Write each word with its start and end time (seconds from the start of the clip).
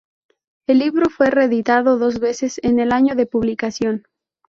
El 0.67 0.79
libro 0.79 1.11
fue 1.11 1.29
reeditado 1.29 1.99
dos 1.99 2.17
veces 2.19 2.59
en 2.63 2.79
el 2.79 2.91
año 2.91 3.13
de 3.13 3.27
publicación. 3.27 4.05